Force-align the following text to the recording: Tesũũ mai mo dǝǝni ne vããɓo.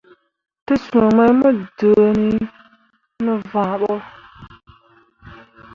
Tesũũ 0.65 1.07
mai 1.17 1.31
mo 1.39 1.49
dǝǝni 1.77 2.31
ne 3.23 3.33
vããɓo. 3.49 3.93